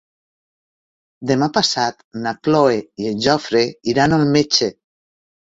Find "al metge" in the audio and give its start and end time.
4.19-4.73